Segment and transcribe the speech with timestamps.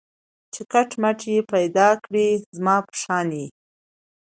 [0.53, 3.47] چي کټ مټ یې پیدا کړی زما په شان یې